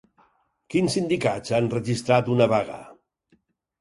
Quins 0.75 0.95
sindicats 0.97 1.55
han 1.57 1.69
registrat 1.75 2.33
una 2.37 2.49
vaga? 2.55 2.79